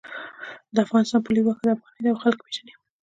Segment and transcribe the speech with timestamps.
[0.73, 2.73] د افغانستان پولي واحد افغانۍ ده او خلک یی پیژني